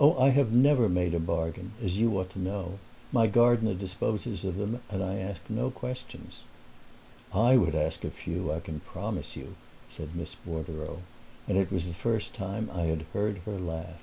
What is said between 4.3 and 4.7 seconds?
of